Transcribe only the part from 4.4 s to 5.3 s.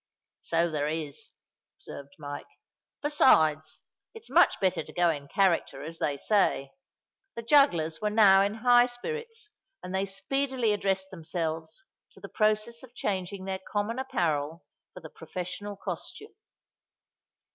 better to go in